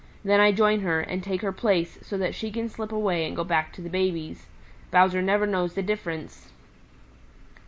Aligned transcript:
Then 0.25 0.39
I 0.39 0.51
join 0.51 0.79
her, 0.79 0.99
and 1.01 1.21
take 1.21 1.43
her 1.43 1.51
place 1.51 1.99
so 2.01 2.17
that 2.17 2.33
she 2.33 2.49
can 2.49 2.69
slip 2.69 2.91
away 2.91 3.23
and 3.23 3.35
go 3.35 3.43
back 3.43 3.71
to 3.73 3.83
the 3.83 3.87
babies. 3.89 4.47
Bowser 4.89 5.21
never 5.21 5.45
knows 5.45 5.75
the 5.75 5.83
difference. 5.83 6.51